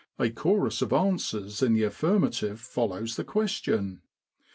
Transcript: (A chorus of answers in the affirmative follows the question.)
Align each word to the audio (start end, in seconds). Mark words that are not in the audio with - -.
(A 0.17 0.31
chorus 0.31 0.81
of 0.81 0.93
answers 0.93 1.61
in 1.61 1.73
the 1.75 1.83
affirmative 1.83 2.59
follows 2.59 3.17
the 3.17 3.23
question.) 3.23 4.01